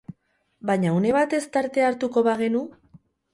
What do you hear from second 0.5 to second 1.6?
Baina une batez,